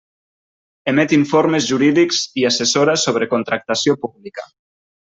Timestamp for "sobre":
3.07-3.31